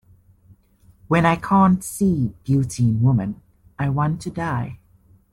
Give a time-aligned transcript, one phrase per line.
[1.09, 3.39] When I can't see beauty in woman
[3.77, 4.79] I want to die.